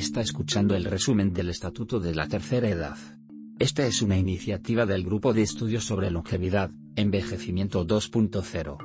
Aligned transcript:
Está 0.00 0.22
escuchando 0.22 0.74
el 0.74 0.86
resumen 0.86 1.34
del 1.34 1.50
Estatuto 1.50 2.00
de 2.00 2.14
la 2.14 2.26
Tercera 2.26 2.70
Edad. 2.70 2.96
Esta 3.58 3.86
es 3.86 4.00
una 4.00 4.16
iniciativa 4.16 4.86
del 4.86 5.04
Grupo 5.04 5.34
de 5.34 5.42
Estudios 5.42 5.84
sobre 5.84 6.10
Longevidad, 6.10 6.70
Envejecimiento 6.96 7.86
2.0. 7.86 8.78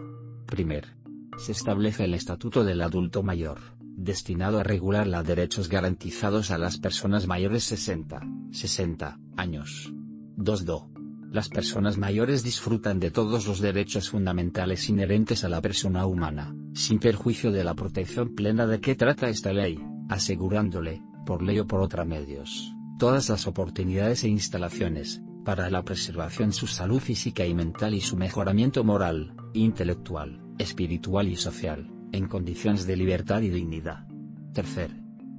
Primer. 0.46 0.98
Se 1.38 1.54
establece 1.54 2.04
el 2.04 2.16
Estatuto 2.16 2.66
del 2.66 2.82
Adulto 2.82 3.24
Mayor, 3.24 3.60
destinado 3.80 4.60
a 4.60 4.64
regular 4.64 5.08
los 5.08 5.26
derechos 5.26 5.70
garantizados 5.70 6.52
a 6.52 6.58
las 6.58 6.80
personas 6.80 7.28
mayores 7.28 7.64
60, 7.64 8.20
60 8.52 9.18
años. 9.38 9.94
2.2. 10.36 11.32
Las 11.32 11.48
personas 11.48 11.98
mayores 11.98 12.44
disfrutan 12.44 13.00
de 13.00 13.12
todos 13.12 13.48
los 13.48 13.62
derechos 13.62 14.10
fundamentales 14.10 14.90
inherentes 14.90 15.46
a 15.46 15.50
la 15.50 15.62
persona 15.62 16.06
humana, 16.06 16.54
sin 16.74 17.00
perjuicio 17.00 17.54
de 17.54 17.64
la 17.64 17.74
protección 17.74 18.36
plena 18.36 18.68
de 18.68 18.82
que 18.82 18.96
trata 18.96 19.30
esta 19.30 19.54
ley 19.54 19.80
asegurándole, 20.10 21.02
por 21.26 21.42
ley 21.42 21.60
o 21.60 21.68
por 21.68 21.82
otra 21.82 22.06
medios, 22.06 22.74
todas 23.00 23.30
las 23.30 23.48
oportunidades 23.48 24.24
e 24.24 24.30
instalaciones, 24.30 25.22
para 25.44 25.70
la 25.70 25.84
preservación 25.84 26.52
su 26.52 26.68
salud 26.68 27.00
física 27.00 27.46
y 27.46 27.54
mental 27.54 27.94
y 27.94 28.02
su 28.02 28.18
mejoramiento 28.18 28.84
moral, 28.84 29.36
intelectual, 29.54 30.42
espiritual 30.58 31.28
y 31.28 31.36
social, 31.36 31.92
en 32.12 32.28
condiciones 32.28 32.88
de 32.88 32.98
libertad 32.98 33.42
y 33.42 33.50
dignidad. 33.50 34.08
Tercer. 34.54 34.92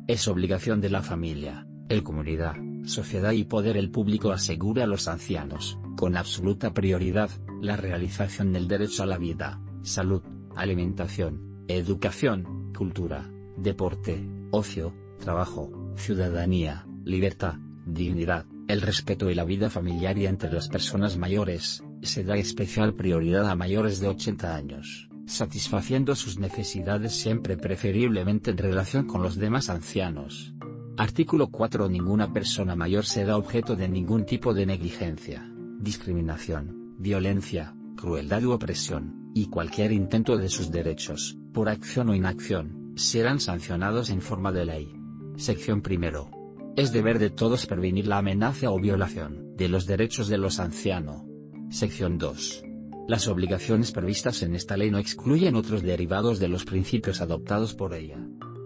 Es 0.06 0.28
obligación 0.28 0.80
de 0.80 0.90
la 0.90 1.02
familia, 1.02 1.66
el 1.88 2.04
comunidad, 2.04 2.54
sociedad 2.84 3.32
y 3.32 3.44
poder 3.44 3.76
el 3.76 3.90
público 3.90 4.30
asegura 4.30 4.84
a 4.84 4.86
los 4.86 5.08
ancianos, 5.08 5.78
con 5.96 6.16
absoluta 6.16 6.72
prioridad, 6.72 7.30
la 7.60 7.76
realización 7.76 8.52
del 8.52 8.68
derecho 8.68 9.02
a 9.02 9.06
la 9.06 9.18
vida, 9.18 9.60
salud, 9.82 10.22
alimentación, 10.54 11.64
educación, 11.66 12.72
cultura, 12.72 13.28
deporte, 13.56 14.28
ocio, 14.50 14.94
trabajo, 15.18 15.92
ciudadanía, 15.96 16.86
libertad, 17.04 17.54
dignidad, 17.86 18.46
el 18.68 18.80
respeto 18.82 19.30
y 19.30 19.34
la 19.34 19.44
vida 19.44 19.70
familiar 19.70 20.18
y 20.18 20.26
entre 20.26 20.52
las 20.52 20.68
personas 20.68 21.16
mayores, 21.16 21.82
se 22.02 22.24
da 22.24 22.36
especial 22.36 22.94
prioridad 22.94 23.48
a 23.48 23.54
mayores 23.54 24.00
de 24.00 24.08
80 24.08 24.54
años, 24.54 25.08
satisfaciendo 25.26 26.14
sus 26.14 26.38
necesidades 26.38 27.14
siempre 27.14 27.56
preferiblemente 27.56 28.50
en 28.50 28.58
relación 28.58 29.06
con 29.06 29.22
los 29.22 29.36
demás 29.36 29.70
ancianos. 29.70 30.54
Artículo 30.96 31.48
4 31.48 31.88
Ninguna 31.88 32.32
persona 32.32 32.74
mayor 32.74 33.04
será 33.04 33.36
objeto 33.36 33.76
de 33.76 33.88
ningún 33.88 34.24
tipo 34.24 34.54
de 34.54 34.66
negligencia, 34.66 35.48
discriminación, 35.78 36.94
violencia, 36.98 37.76
crueldad 37.96 38.42
u 38.44 38.52
opresión, 38.52 39.30
y 39.34 39.46
cualquier 39.46 39.92
intento 39.92 40.38
de 40.38 40.48
sus 40.48 40.70
derechos, 40.70 41.36
por 41.52 41.68
acción 41.68 42.08
o 42.08 42.14
inacción, 42.14 42.85
serán 42.96 43.40
sancionados 43.40 44.08
en 44.08 44.22
forma 44.22 44.52
de 44.52 44.64
ley. 44.64 44.92
Sección 45.36 45.82
primero. 45.82 46.30
Es 46.76 46.92
deber 46.92 47.18
de 47.18 47.30
todos 47.30 47.66
prevenir 47.66 48.06
la 48.06 48.18
amenaza 48.18 48.70
o 48.70 48.80
violación 48.80 49.54
de 49.54 49.68
los 49.68 49.86
derechos 49.86 50.28
de 50.28 50.38
los 50.38 50.58
ancianos. 50.58 51.22
Sección 51.70 52.16
2. 52.18 52.64
Las 53.06 53.28
obligaciones 53.28 53.92
previstas 53.92 54.42
en 54.42 54.54
esta 54.54 54.76
ley 54.76 54.90
no 54.90 54.98
excluyen 54.98 55.56
otros 55.56 55.82
derivados 55.82 56.38
de 56.38 56.48
los 56.48 56.64
principios 56.64 57.20
adoptados 57.20 57.74
por 57.74 57.94
ella. 57.94 58.18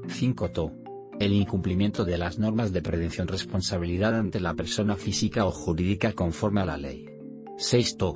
5. 0.08 0.50
To. 0.52 0.72
El 1.18 1.32
incumplimiento 1.32 2.04
de 2.04 2.16
las 2.16 2.38
normas 2.38 2.72
de 2.72 2.82
prevención 2.82 3.28
responsabilidad 3.28 4.14
ante 4.14 4.40
la 4.40 4.54
persona 4.54 4.96
física 4.96 5.44
o 5.44 5.50
jurídica 5.50 6.12
conforme 6.12 6.60
a 6.60 6.66
la 6.66 6.78
ley. 6.78 7.06
6. 7.58 7.96
To. 7.96 8.14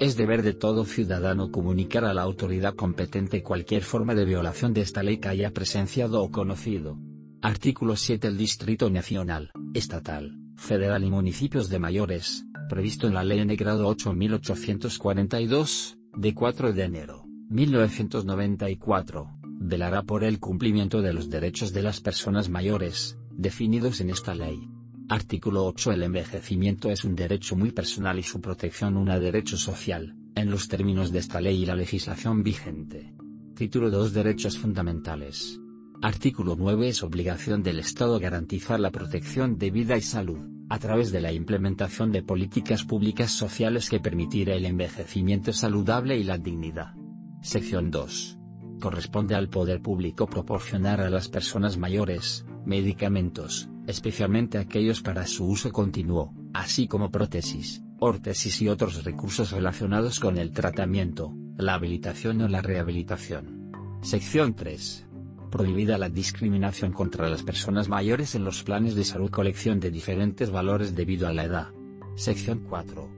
Es 0.00 0.16
deber 0.16 0.42
de 0.42 0.54
todo 0.54 0.84
ciudadano 0.84 1.52
comunicar 1.52 2.04
a 2.04 2.12
la 2.12 2.22
autoridad 2.22 2.74
competente 2.74 3.44
cualquier 3.44 3.84
forma 3.84 4.16
de 4.16 4.24
violación 4.24 4.74
de 4.74 4.80
esta 4.80 5.04
ley 5.04 5.18
que 5.18 5.28
haya 5.28 5.52
presenciado 5.52 6.20
o 6.20 6.32
conocido. 6.32 6.98
Artículo 7.42 7.94
7 7.94 8.26
El 8.26 8.36
Distrito 8.36 8.90
Nacional, 8.90 9.52
Estatal, 9.72 10.36
Federal 10.56 11.04
y 11.04 11.10
Municipios 11.10 11.68
de 11.68 11.78
Mayores, 11.78 12.44
previsto 12.68 13.06
en 13.06 13.14
la 13.14 13.22
Ley 13.22 13.44
Grado 13.56 13.86
8842, 13.86 15.96
de 16.16 16.34
4 16.34 16.72
de 16.72 16.82
enero, 16.82 17.24
1994, 17.50 19.30
velará 19.60 20.02
por 20.02 20.24
el 20.24 20.40
cumplimiento 20.40 21.02
de 21.02 21.12
los 21.12 21.30
derechos 21.30 21.72
de 21.72 21.82
las 21.82 22.00
personas 22.00 22.48
mayores, 22.48 23.16
definidos 23.30 24.00
en 24.00 24.10
esta 24.10 24.34
ley. 24.34 24.73
Artículo 25.08 25.66
8 25.66 25.92
El 25.92 26.02
envejecimiento 26.04 26.90
es 26.90 27.04
un 27.04 27.14
derecho 27.14 27.56
muy 27.56 27.72
personal 27.72 28.18
y 28.18 28.22
su 28.22 28.40
protección 28.40 28.96
un 28.96 29.06
derecho 29.06 29.58
social, 29.58 30.16
en 30.34 30.50
los 30.50 30.66
términos 30.66 31.12
de 31.12 31.18
esta 31.18 31.42
ley 31.42 31.62
y 31.62 31.66
la 31.66 31.74
legislación 31.74 32.42
vigente. 32.42 33.12
Título 33.54 33.90
2 33.90 34.14
Derechos 34.14 34.58
fundamentales. 34.58 35.60
Artículo 36.00 36.56
9 36.56 36.88
Es 36.88 37.02
obligación 37.02 37.62
del 37.62 37.80
Estado 37.80 38.18
garantizar 38.18 38.80
la 38.80 38.90
protección 38.90 39.58
de 39.58 39.70
vida 39.70 39.94
y 39.98 40.00
salud, 40.00 40.38
a 40.70 40.78
través 40.78 41.12
de 41.12 41.20
la 41.20 41.32
implementación 41.32 42.10
de 42.10 42.22
políticas 42.22 42.84
públicas 42.84 43.30
sociales 43.30 43.90
que 43.90 44.00
permitirá 44.00 44.54
el 44.54 44.64
envejecimiento 44.64 45.52
saludable 45.52 46.16
y 46.16 46.24
la 46.24 46.38
dignidad. 46.38 46.94
Sección 47.42 47.90
2. 47.90 48.38
Corresponde 48.80 49.34
al 49.34 49.50
poder 49.50 49.82
público 49.82 50.26
proporcionar 50.26 51.02
a 51.02 51.10
las 51.10 51.28
personas 51.28 51.76
mayores, 51.76 52.46
medicamentos, 52.64 53.68
especialmente 53.86 54.58
aquellos 54.58 55.02
para 55.02 55.26
su 55.26 55.46
uso 55.46 55.72
continuo, 55.72 56.34
así 56.52 56.86
como 56.86 57.10
prótesis, 57.10 57.82
órtesis 57.98 58.60
y 58.62 58.68
otros 58.68 59.04
recursos 59.04 59.52
relacionados 59.52 60.20
con 60.20 60.38
el 60.38 60.52
tratamiento, 60.52 61.34
la 61.56 61.74
habilitación 61.74 62.40
o 62.42 62.48
la 62.48 62.62
rehabilitación. 62.62 63.70
Sección 64.02 64.54
3. 64.54 65.06
Prohibida 65.50 65.98
la 65.98 66.08
discriminación 66.08 66.92
contra 66.92 67.28
las 67.28 67.42
personas 67.42 67.88
mayores 67.88 68.34
en 68.34 68.44
los 68.44 68.62
planes 68.62 68.94
de 68.94 69.04
salud 69.04 69.30
colección 69.30 69.80
de 69.80 69.90
diferentes 69.90 70.50
valores 70.50 70.94
debido 70.94 71.28
a 71.28 71.32
la 71.32 71.44
edad. 71.44 71.68
Sección 72.16 72.66
4. 72.68 73.08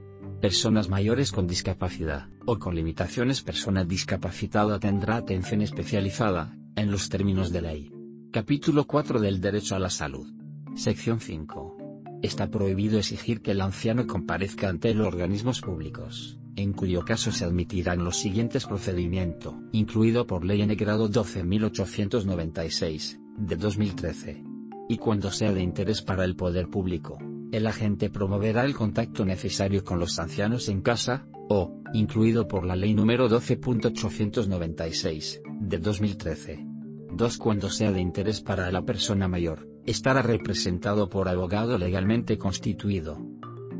Personas 0.41 0.87
mayores 0.87 1.31
con 1.31 1.47
discapacidad, 1.47 2.29
o 2.45 2.59
con 2.59 2.75
limitaciones 2.75 3.41
persona 3.41 3.83
discapacitada 3.83 4.79
tendrá 4.79 5.15
atención 5.15 5.61
especializada, 5.61 6.55
en 6.75 6.91
los 6.91 7.09
términos 7.09 7.51
de 7.51 7.61
ley. 7.61 7.91
Capítulo 8.31 8.85
4 8.85 9.19
del 9.19 9.41
Derecho 9.41 9.75
a 9.75 9.79
la 9.79 9.89
Salud. 9.89 10.27
Sección 10.77 11.19
5. 11.19 11.75
Está 12.21 12.49
prohibido 12.51 12.99
exigir 12.99 13.41
que 13.41 13.49
el 13.49 13.61
anciano 13.61 14.05
comparezca 14.05 14.69
ante 14.69 14.93
los 14.93 15.07
organismos 15.07 15.59
públicos, 15.59 16.37
en 16.55 16.73
cuyo 16.73 17.03
caso 17.03 17.31
se 17.31 17.45
admitirán 17.45 18.03
los 18.03 18.17
siguientes 18.17 18.67
procedimientos, 18.67 19.55
incluido 19.71 20.27
por 20.27 20.45
Ley 20.45 20.61
N 20.61 20.75
grado 20.75 21.09
12.896, 21.09 23.19
de 23.39 23.55
2013. 23.55 24.43
Y 24.87 24.97
cuando 24.97 25.31
sea 25.31 25.51
de 25.51 25.63
interés 25.63 26.03
para 26.03 26.25
el 26.25 26.35
poder 26.35 26.69
público, 26.69 27.17
el 27.51 27.65
agente 27.65 28.11
promoverá 28.11 28.63
el 28.63 28.75
contacto 28.75 29.25
necesario 29.25 29.83
con 29.83 29.97
los 29.97 30.19
ancianos 30.19 30.69
en 30.69 30.81
casa, 30.81 31.25
o, 31.49 31.81
incluido 31.95 32.47
por 32.47 32.63
la 32.63 32.75
Ley 32.75 32.93
número 32.93 33.27
12.896, 33.27 35.41
de 35.59 35.79
2013. 35.79 36.67
2. 37.13 37.37
Cuando 37.39 37.71
sea 37.71 37.91
de 37.91 37.99
interés 37.99 38.41
para 38.41 38.71
la 38.71 38.83
persona 38.83 39.27
mayor, 39.27 39.67
estará 39.87 40.21
representado 40.21 41.09
por 41.09 41.27
abogado 41.29 41.77
legalmente 41.77 42.37
constituido. 42.37 43.17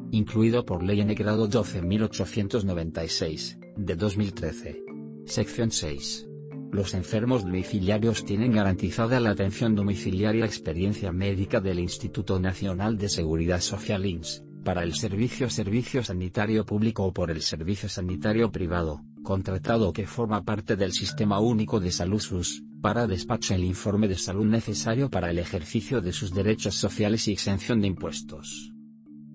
Incluido 0.10 0.66
por 0.66 0.82
Ley 0.82 1.02
N 1.02 1.14
grado 1.16 1.50
12.896, 1.50 3.60
de 3.76 3.96
2013. 3.98 4.86
Sección 5.26 5.70
6. 5.70 6.30
Los 6.72 6.94
enfermos 6.94 7.44
domiciliarios 7.44 8.24
tienen 8.24 8.54
garantizada 8.54 9.20
la 9.20 9.32
atención 9.32 9.76
domiciliaria 9.76 10.46
experiencia 10.46 11.12
médica 11.12 11.60
del 11.60 11.80
Instituto 11.80 12.40
Nacional 12.40 12.98
de 12.98 13.10
Seguridad 13.10 13.60
Social 13.60 14.06
INS, 14.06 14.46
para 14.64 14.84
el 14.84 14.94
servicio 14.94 15.50
servicio 15.50 16.04
sanitario 16.04 16.66
público 16.66 17.04
o 17.04 17.14
por 17.14 17.32
el 17.32 17.42
servicio 17.42 17.90
sanitario 17.90 18.50
privado, 18.50 19.02
contratado 19.24 19.92
que 19.92 20.08
forma 20.08 20.46
parte 20.46 20.78
del 20.78 20.94
Sistema 20.94 21.42
Único 21.42 21.82
de 21.82 21.92
Salud 21.92 22.22
SUS, 22.22 22.64
para 22.82 23.08
despacho 23.08 23.56
el 23.56 23.64
informe 23.64 24.08
de 24.08 24.16
salud 24.16 24.46
necesario 24.46 25.10
para 25.10 25.32
el 25.32 25.40
ejercicio 25.40 26.02
de 26.02 26.14
sus 26.14 26.34
derechos 26.34 26.76
sociales 26.76 27.28
y 27.28 27.32
exención 27.32 27.82
de 27.82 27.88
impuestos. 27.88 28.72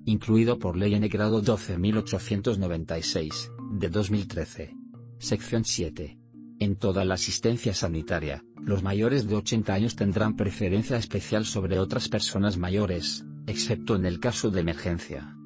Incluido 0.05 0.59
por 0.59 0.77
Ley 0.77 0.95
N 0.95 1.07
grado 1.09 1.43
12.896, 1.43 3.79
de 3.79 3.89
2013. 3.89 4.77
Sección 5.19 5.65
7. 5.65 6.19
En 6.59 6.77
toda 6.77 7.05
la 7.05 7.15
asistencia 7.15 7.75
sanitaria, 7.75 8.45
los 8.61 8.83
mayores 8.83 9.29
de 9.29 9.37
80 9.37 9.75
años 9.75 9.95
tendrán 9.97 10.37
preferencia 10.37 10.97
especial 10.97 11.45
sobre 11.45 11.79
otras 11.79 12.09
personas 12.09 12.57
mayores, 12.57 13.27
excepto 13.47 13.97
en 13.97 14.07
el 14.07 14.19
caso 14.21 14.51
de 14.51 14.61
emergencia. 14.61 15.37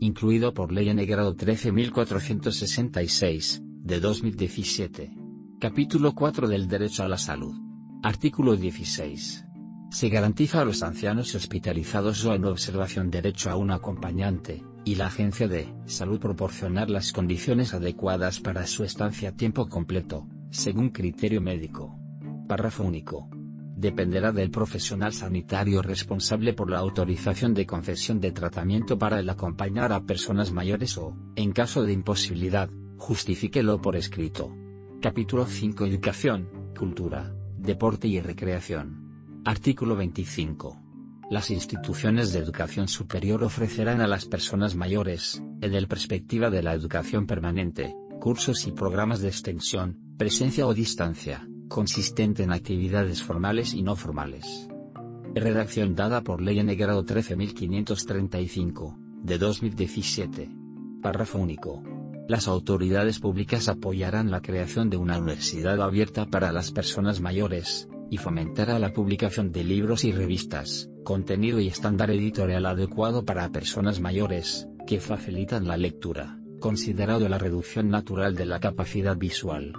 Incluido 0.00 0.52
por 0.54 0.72
Ley 0.72 0.88
N 0.88 1.04
grado 1.06 1.36
13.466, 1.36 3.62
de 3.82 4.00
2017. 4.00 5.27
Capítulo 5.60 6.14
4 6.14 6.46
del 6.46 6.68
Derecho 6.68 7.02
a 7.02 7.08
la 7.08 7.18
Salud. 7.18 7.52
Artículo 8.04 8.54
16. 8.54 9.44
Se 9.90 10.08
garantiza 10.08 10.60
a 10.60 10.64
los 10.64 10.84
ancianos 10.84 11.34
hospitalizados 11.34 12.24
o 12.26 12.32
en 12.32 12.44
observación 12.44 13.10
derecho 13.10 13.50
a 13.50 13.56
un 13.56 13.72
acompañante, 13.72 14.62
y 14.84 14.94
la 14.94 15.08
Agencia 15.08 15.48
de 15.48 15.74
Salud 15.86 16.20
proporcionar 16.20 16.90
las 16.90 17.12
condiciones 17.12 17.74
adecuadas 17.74 18.38
para 18.38 18.68
su 18.68 18.84
estancia 18.84 19.30
a 19.30 19.32
tiempo 19.32 19.68
completo, 19.68 20.28
según 20.50 20.90
criterio 20.90 21.40
médico. 21.40 21.98
Párrafo 22.46 22.84
único. 22.84 23.28
dependerá 23.74 24.30
del 24.30 24.52
profesional 24.52 25.12
sanitario 25.12 25.82
responsable 25.82 26.52
por 26.52 26.70
la 26.70 26.78
autorización 26.78 27.52
de 27.54 27.66
concesión 27.66 28.20
de 28.20 28.30
tratamiento 28.30 28.96
para 28.96 29.18
el 29.18 29.28
acompañar 29.28 29.92
a 29.92 30.04
personas 30.04 30.52
mayores 30.52 30.96
o, 30.98 31.16
en 31.34 31.50
caso 31.50 31.82
de 31.82 31.94
imposibilidad, 31.94 32.70
justifíquelo 32.96 33.82
por 33.82 33.96
escrito. 33.96 34.54
Capítulo 35.00 35.46
5 35.46 35.86
Educación, 35.86 36.72
Cultura, 36.76 37.32
Deporte 37.56 38.08
y 38.08 38.20
Recreación. 38.20 39.42
Artículo 39.44 39.94
25. 39.94 40.82
Las 41.30 41.52
instituciones 41.52 42.32
de 42.32 42.40
educación 42.40 42.88
superior 42.88 43.44
ofrecerán 43.44 44.00
a 44.00 44.08
las 44.08 44.24
personas 44.24 44.74
mayores, 44.74 45.40
en 45.60 45.74
el 45.74 45.86
perspectiva 45.86 46.50
de 46.50 46.64
la 46.64 46.74
educación 46.74 47.28
permanente, 47.28 47.94
cursos 48.18 48.66
y 48.66 48.72
programas 48.72 49.20
de 49.20 49.28
extensión, 49.28 49.96
presencia 50.16 50.66
o 50.66 50.74
distancia, 50.74 51.48
consistente 51.68 52.42
en 52.42 52.50
actividades 52.50 53.22
formales 53.22 53.74
y 53.74 53.82
no 53.82 53.94
formales. 53.94 54.68
Redacción 55.32 55.94
dada 55.94 56.22
por 56.22 56.42
Ley 56.42 56.58
N. 56.58 56.74
Grado 56.74 57.04
13535, 57.04 58.98
de 59.22 59.38
2017. 59.38 60.50
Párrafo 61.00 61.38
único. 61.38 61.84
Las 62.28 62.46
autoridades 62.46 63.20
públicas 63.20 63.70
apoyarán 63.70 64.30
la 64.30 64.42
creación 64.42 64.90
de 64.90 64.98
una 64.98 65.16
universidad 65.16 65.80
abierta 65.80 66.26
para 66.26 66.52
las 66.52 66.72
personas 66.72 67.22
mayores, 67.22 67.88
y 68.10 68.18
fomentará 68.18 68.78
la 68.78 68.92
publicación 68.92 69.50
de 69.50 69.64
libros 69.64 70.04
y 70.04 70.12
revistas, 70.12 70.90
contenido 71.04 71.58
y 71.58 71.68
estándar 71.68 72.10
editorial 72.10 72.66
adecuado 72.66 73.24
para 73.24 73.48
personas 73.48 74.00
mayores, 74.00 74.68
que 74.86 75.00
facilitan 75.00 75.66
la 75.66 75.78
lectura, 75.78 76.38
considerado 76.60 77.26
la 77.30 77.38
reducción 77.38 77.88
natural 77.88 78.34
de 78.34 78.44
la 78.44 78.60
capacidad 78.60 79.16
visual. 79.16 79.72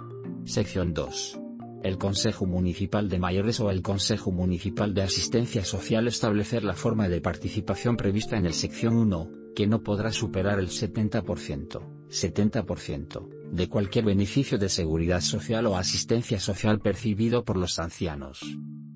Sección 0.44 0.92
2. 0.92 1.40
El 1.84 1.98
Consejo 1.98 2.46
Municipal 2.46 3.08
de 3.08 3.20
Mayores 3.20 3.60
o 3.60 3.70
el 3.70 3.80
Consejo 3.80 4.32
Municipal 4.32 4.92
de 4.92 5.02
Asistencia 5.02 5.64
Social 5.64 6.08
establecer 6.08 6.64
la 6.64 6.74
forma 6.74 7.08
de 7.08 7.20
participación 7.20 7.96
prevista 7.96 8.36
en 8.36 8.46
el 8.46 8.54
sección 8.54 8.96
1, 8.96 9.30
que 9.54 9.68
no 9.68 9.84
podrá 9.84 10.10
superar 10.10 10.58
el 10.58 10.68
70%, 10.68 11.99
70%, 12.10 13.28
de 13.52 13.68
cualquier 13.68 14.04
beneficio 14.04 14.58
de 14.58 14.68
seguridad 14.68 15.20
social 15.20 15.66
o 15.66 15.76
asistencia 15.76 16.40
social 16.40 16.80
percibido 16.80 17.44
por 17.44 17.56
los 17.56 17.78
ancianos. 17.78 18.40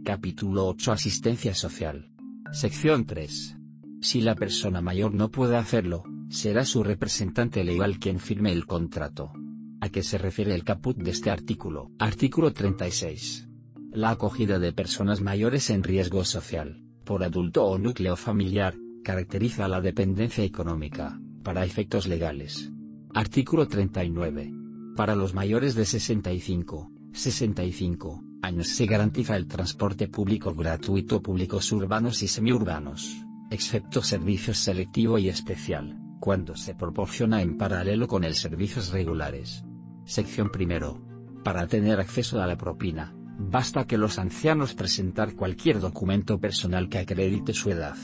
Capítulo 0.04 0.66
8 0.66 0.92
Asistencia 0.92 1.54
Social. 1.54 2.10
Sección 2.52 3.06
3. 3.06 3.56
Si 4.00 4.20
la 4.20 4.34
persona 4.34 4.80
mayor 4.80 5.14
no 5.14 5.30
puede 5.30 5.56
hacerlo, 5.56 6.02
será 6.28 6.64
su 6.64 6.82
representante 6.82 7.62
legal 7.62 7.98
quien 8.00 8.18
firme 8.18 8.52
el 8.52 8.66
contrato. 8.66 9.32
¿A 9.80 9.88
qué 9.90 10.02
se 10.02 10.18
refiere 10.18 10.54
el 10.54 10.64
caput 10.64 10.96
de 10.96 11.12
este 11.12 11.30
artículo? 11.30 11.92
Artículo 12.00 12.52
36. 12.52 13.48
La 13.92 14.10
acogida 14.10 14.58
de 14.58 14.72
personas 14.72 15.20
mayores 15.20 15.70
en 15.70 15.84
riesgo 15.84 16.24
social, 16.24 16.82
por 17.04 17.22
adulto 17.22 17.64
o 17.64 17.78
núcleo 17.78 18.16
familiar, 18.16 18.74
caracteriza 19.04 19.68
la 19.68 19.80
dependencia 19.80 20.42
económica, 20.42 21.20
para 21.44 21.64
efectos 21.64 22.08
legales. 22.08 22.73
Artículo 23.16 23.68
39. 23.68 24.52
Para 24.96 25.14
los 25.14 25.34
mayores 25.34 25.76
de 25.76 25.84
65, 25.84 26.90
65 27.12 28.24
años 28.42 28.66
se 28.66 28.86
garantiza 28.86 29.36
el 29.36 29.46
transporte 29.46 30.08
público 30.08 30.52
gratuito 30.52 31.22
públicos 31.22 31.70
urbanos 31.70 32.24
y 32.24 32.28
semiurbanos, 32.28 33.24
excepto 33.52 34.02
servicios 34.02 34.58
selectivo 34.58 35.16
y 35.18 35.28
especial, 35.28 35.96
cuando 36.18 36.56
se 36.56 36.74
proporciona 36.74 37.40
en 37.40 37.56
paralelo 37.56 38.08
con 38.08 38.24
el 38.24 38.34
servicios 38.34 38.90
regulares. 38.90 39.64
Sección 40.04 40.50
primero. 40.50 41.00
Para 41.44 41.68
tener 41.68 42.00
acceso 42.00 42.42
a 42.42 42.48
la 42.48 42.58
propina, 42.58 43.14
basta 43.38 43.86
que 43.86 43.96
los 43.96 44.18
ancianos 44.18 44.74
presentar 44.74 45.36
cualquier 45.36 45.78
documento 45.78 46.40
personal 46.40 46.88
que 46.88 46.98
acredite 46.98 47.52
su 47.52 47.70
edad. 47.70 47.96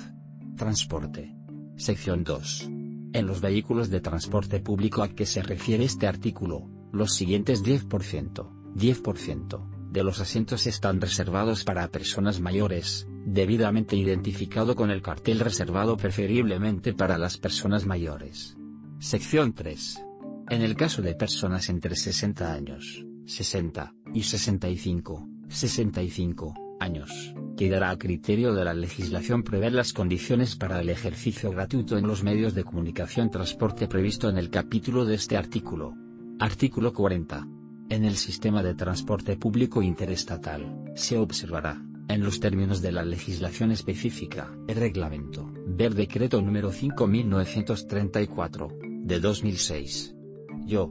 Transporte. 0.56 1.34
Sección 1.74 2.22
2. 2.22 2.79
En 3.12 3.26
los 3.26 3.40
vehículos 3.40 3.90
de 3.90 4.00
transporte 4.00 4.60
público 4.60 5.02
a 5.02 5.08
que 5.08 5.26
se 5.26 5.42
refiere 5.42 5.84
este 5.84 6.06
artículo, 6.06 6.68
los 6.92 7.14
siguientes 7.14 7.64
10%, 7.64 8.48
10%, 8.76 9.90
de 9.90 10.04
los 10.04 10.20
asientos 10.20 10.68
están 10.68 11.00
reservados 11.00 11.64
para 11.64 11.88
personas 11.88 12.40
mayores, 12.40 13.08
debidamente 13.26 13.96
identificado 13.96 14.76
con 14.76 14.90
el 14.90 15.02
cartel 15.02 15.40
reservado 15.40 15.96
preferiblemente 15.96 16.94
para 16.94 17.18
las 17.18 17.36
personas 17.36 17.84
mayores. 17.84 18.56
Sección 19.00 19.54
3. 19.54 20.04
En 20.50 20.62
el 20.62 20.76
caso 20.76 21.02
de 21.02 21.14
personas 21.14 21.68
entre 21.68 21.96
60 21.96 22.52
años, 22.52 23.04
60, 23.26 23.92
y 24.14 24.22
65, 24.22 25.28
65 25.48 26.69
años, 26.80 27.34
quedará 27.56 27.90
a 27.90 27.98
criterio 27.98 28.52
de 28.54 28.64
la 28.64 28.74
legislación 28.74 29.42
prever 29.42 29.72
las 29.72 29.92
condiciones 29.92 30.56
para 30.56 30.80
el 30.80 30.88
ejercicio 30.88 31.50
gratuito 31.50 31.96
en 31.98 32.06
los 32.06 32.24
medios 32.24 32.54
de 32.54 32.64
comunicación 32.64 33.30
transporte 33.30 33.86
previsto 33.86 34.28
en 34.28 34.38
el 34.38 34.50
capítulo 34.50 35.04
de 35.04 35.14
este 35.14 35.36
artículo. 35.36 35.94
Artículo 36.38 36.92
40. 36.92 37.46
En 37.90 38.04
el 38.04 38.16
sistema 38.16 38.62
de 38.62 38.74
transporte 38.74 39.36
público 39.36 39.82
interestatal, 39.82 40.92
se 40.94 41.18
observará, 41.18 41.82
en 42.08 42.24
los 42.24 42.40
términos 42.40 42.82
de 42.82 42.92
la 42.92 43.04
legislación 43.04 43.70
específica, 43.70 44.50
el 44.66 44.76
reglamento, 44.76 45.52
ver 45.66 45.94
decreto 45.94 46.42
número 46.42 46.72
5934, 46.72 48.68
de 49.04 49.20
2006 49.20 50.16
yo. 50.66 50.88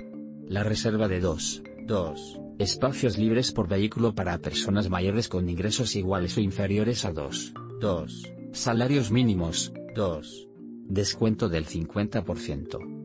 La 0.48 0.64
reserva 0.64 1.08
de 1.08 1.20
2, 1.20 1.64
2, 1.86 2.42
espacios 2.60 3.18
libres 3.18 3.54
por 3.54 3.70
vehículo 3.70 4.14
para 4.14 4.38
personas 4.38 4.90
mayores 4.90 5.30
con 5.30 5.48
ingresos 5.48 5.96
iguales 5.96 6.36
o 6.38 6.42
inferiores 6.42 7.06
a 7.06 7.14
2, 7.14 7.54
2, 7.80 8.34
salarios 8.52 9.12
mínimos, 9.12 9.72
2. 9.96 10.50
Descuento 10.90 11.48
del 11.48 11.66
50%, 11.66 12.22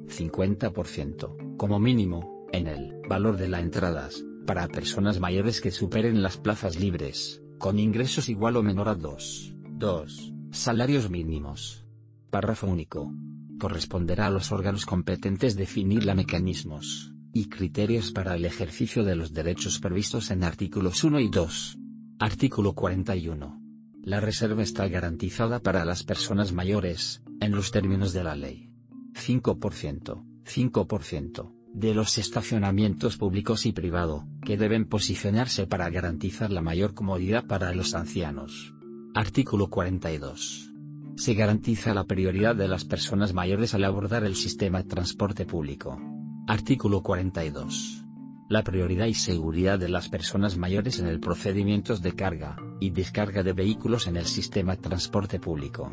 50%, 0.09 1.57
como 1.57 1.79
mínimo, 1.79 2.49
en 2.53 2.67
el 2.67 3.01
valor 3.09 3.37
de 3.37 3.49
las 3.49 3.63
entradas, 3.63 4.25
para 4.45 4.67
personas 4.67 5.21
mayores 5.21 5.61
que 5.61 5.71
superen 5.71 6.21
las 6.21 6.37
plazas 6.37 6.81
libres, 6.81 7.41
con 7.59 7.79
ingresos 7.79 8.29
igual 8.29 8.57
o 8.57 8.63
menor 8.65 8.89
a 8.89 8.97
2, 8.97 9.55
2, 9.71 10.33
salarios 10.51 11.11
mínimos. 11.11 11.87
Párrafo 12.29 12.67
único. 12.67 13.13
Corresponderá 13.61 14.27
a 14.27 14.31
los 14.31 14.51
órganos 14.51 14.85
competentes 14.85 15.55
definir 15.55 16.05
los 16.05 16.17
mecanismos 16.17 17.14
y 17.35 17.49
criterios 17.49 18.13
para 18.13 18.37
el 18.37 18.45
ejercicio 18.45 19.03
de 19.03 19.17
los 19.17 19.33
derechos 19.33 19.81
previstos 19.81 20.31
en 20.31 20.45
artículos 20.45 21.03
1 21.03 21.19
y 21.19 21.29
2. 21.29 21.79
Artículo 22.21 22.75
41. 22.75 23.61
La 24.05 24.21
reserva 24.21 24.63
está 24.63 24.87
garantizada 24.87 25.59
para 25.59 25.85
las 25.85 26.05
personas 26.05 26.53
mayores, 26.53 27.23
en 27.41 27.51
los 27.51 27.73
términos 27.73 28.13
de 28.13 28.23
la 28.23 28.37
ley. 28.37 28.71
5%, 29.15 30.25
5%, 30.45 31.55
de 31.75 31.95
los 31.95 32.19
estacionamientos 32.19 33.17
públicos 33.17 33.67
y 33.67 33.73
privado, 33.73 34.29
que 34.45 34.57
deben 34.57 34.87
posicionarse 34.87 35.67
para 35.67 35.91
garantizar 35.91 36.53
la 36.53 36.63
mayor 36.63 36.95
comodidad 36.95 37.47
para 37.47 37.75
los 37.75 37.95
ancianos. 37.95 38.73
Artículo 39.13 39.69
42 39.69 40.71
se 41.17 41.35
garantiza 41.35 41.95
la 41.95 42.05
prioridad 42.05 42.57
de 42.57 42.67
las 42.67 42.85
personas 42.85 43.35
mayores 43.35 43.73
al 43.73 43.85
abordar 43.85 44.25
el 44.25 44.35
sistema 44.35 44.83
de 44.83 44.89
transporte 44.89 45.47
público. 45.47 46.14
Artículo 46.47 47.03
42. 47.03 48.05
La 48.51 48.63
prioridad 48.63 49.07
y 49.07 49.15
seguridad 49.15 49.79
de 49.79 49.89
las 49.89 50.11
personas 50.11 50.59
mayores 50.59 51.01
en 51.01 51.07
el 51.07 51.19
procedimientos 51.19 52.03
de 52.03 52.13
carga 52.13 52.59
y 52.81 52.91
descarga 52.91 53.43
de 53.43 53.55
vehículos 53.55 54.07
en 54.09 54.19
el 54.19 54.27
sistema 54.27 54.77
transporte 54.77 55.41
público. 55.41 55.91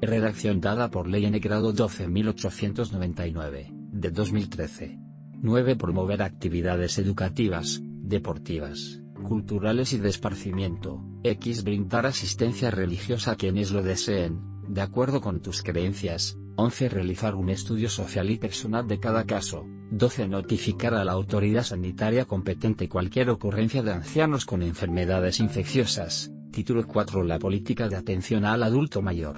Redacción 0.00 0.60
dada 0.60 0.88
por 0.88 1.08
Ley 1.08 1.24
N. 1.24 1.36
Grado 1.40 1.72
12899, 1.72 3.72
de 3.72 4.10
2013. 4.12 5.00
9. 5.40 5.74
Promover 5.74 6.22
actividades 6.22 6.98
educativas, 6.98 7.80
deportivas, 7.82 9.02
culturales 9.24 9.92
y 9.92 9.98
de 9.98 10.10
esparcimiento. 10.10 11.04
X. 11.24 11.64
Brindar 11.64 12.06
asistencia 12.06 12.70
religiosa 12.70 13.32
a 13.32 13.36
quienes 13.36 13.72
lo 13.72 13.82
deseen, 13.82 14.38
de 14.68 14.80
acuerdo 14.80 15.20
con 15.20 15.42
tus 15.42 15.64
creencias. 15.64 16.38
11. 16.56 16.88
Realizar 16.88 17.34
un 17.34 17.48
estudio 17.48 17.88
social 17.88 18.30
y 18.30 18.38
personal 18.38 18.86
de 18.86 19.00
cada 19.00 19.24
caso. 19.24 19.66
12. 19.90 20.28
Notificar 20.28 20.94
a 20.94 21.04
la 21.04 21.12
autoridad 21.12 21.64
sanitaria 21.64 22.24
competente 22.24 22.88
cualquier 22.88 23.30
ocurrencia 23.30 23.82
de 23.82 23.92
ancianos 23.92 24.44
con 24.44 24.62
enfermedades 24.62 25.40
infecciosas. 25.40 26.32
Título 26.50 26.86
4. 26.86 27.24
La 27.24 27.38
política 27.38 27.88
de 27.88 27.96
atención 27.96 28.44
al 28.44 28.62
adulto 28.62 29.02
mayor. 29.02 29.36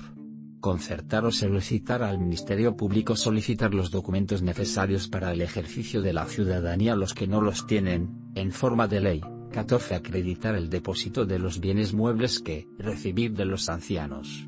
Concertar 0.61 1.25
o 1.27 1.31
solicitar 1.31 2.03
al 2.03 2.19
Ministerio 2.19 2.77
Público 2.77 3.17
solicitar 3.17 3.75
los 3.75 3.91
documentos 3.91 4.43
necesarios 4.43 5.09
para 5.09 5.33
el 5.33 5.43
ejercicio 5.43 6.03
de 6.03 6.13
la 6.13 6.25
ciudadanía 6.27 6.95
a 6.95 6.97
los 6.97 7.15
que 7.15 7.27
no 7.27 7.41
los 7.41 7.67
tienen, 7.67 8.33
en 8.35 8.51
forma 8.51 8.89
de 8.89 9.01
ley. 9.01 9.21
14. 9.53 9.95
Acreditar 9.95 10.57
el 10.57 10.71
depósito 10.71 11.27
de 11.27 11.39
los 11.39 11.61
bienes 11.61 11.93
muebles 11.93 12.41
que 12.41 12.67
recibir 12.79 13.35
de 13.35 13.45
los 13.45 13.69
ancianos. 13.69 14.47